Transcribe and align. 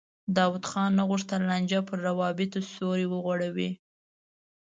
داود 0.35 0.63
خان 0.69 0.91
نه 0.97 1.03
غوښتل 1.09 1.41
لانجه 1.49 1.79
پر 1.87 1.97
روابطو 2.07 2.59
سیوری 2.71 3.05
وغوړوي. 3.09 3.69